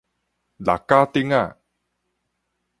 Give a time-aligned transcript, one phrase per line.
[0.57, 1.55] 六甲頂